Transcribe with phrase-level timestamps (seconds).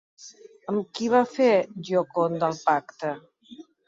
[0.71, 1.49] Amb qui va fer
[1.89, 3.13] Gioconda el pacte?